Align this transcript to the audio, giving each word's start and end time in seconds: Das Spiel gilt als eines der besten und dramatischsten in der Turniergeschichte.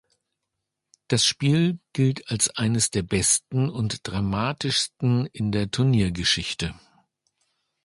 Das 1.09 1.23
Spiel 1.27 1.77
gilt 1.93 2.31
als 2.31 2.49
eines 2.57 2.89
der 2.89 3.03
besten 3.03 3.69
und 3.69 3.99
dramatischsten 4.07 5.27
in 5.27 5.51
der 5.51 5.69
Turniergeschichte. 5.69 6.73